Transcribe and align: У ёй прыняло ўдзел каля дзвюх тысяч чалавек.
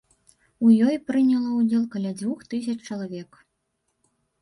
У 0.67 0.71
ёй 0.87 0.95
прыняло 1.09 1.49
ўдзел 1.59 1.85
каля 1.93 2.11
дзвюх 2.19 2.39
тысяч 2.57 2.79
чалавек. 2.91 3.43